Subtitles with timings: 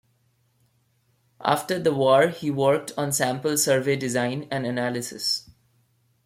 [1.41, 5.47] After the war he worked on sample survey design and analysis.